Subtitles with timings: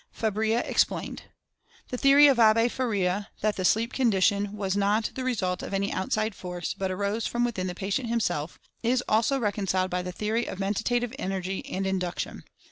[0.11, 1.21] FARIA EXPLAINED.
[1.89, 5.93] The theory of Abbe Faria, that the "sleep" condition was not the result of any
[5.93, 10.47] outside force, but arose from within the patient himself, is also reconciled by the theory
[10.47, 12.43] of Mentative Energy and Induction.